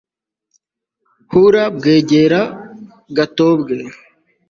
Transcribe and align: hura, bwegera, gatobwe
hura, 1.31 1.63
bwegera, 1.77 2.41
gatobwe 3.17 3.75